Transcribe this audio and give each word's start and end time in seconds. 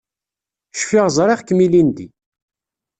Cfiɣ 0.79 1.05
ẓriɣ-kem 1.17 1.59
ilindi. 1.65 2.07